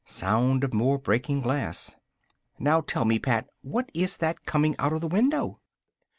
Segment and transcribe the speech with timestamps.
[0.03, 1.95] Sound of more breaking glass.
[2.57, 5.59] "Now, tell me, Pat, what is that coming out of the window?"